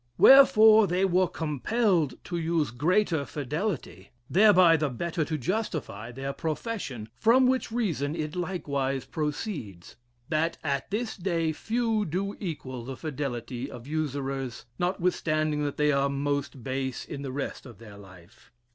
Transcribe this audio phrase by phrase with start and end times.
[0.17, 7.07] Wherefore they were compelled to use greater fidelity, thereby the better to justify their profession,
[7.19, 9.97] from which reason it likewise proceeds,
[10.29, 16.63] that at this day few do equal the fidelity of usurers, notwithstanding they are most
[16.63, 18.51] base in the rest of their life.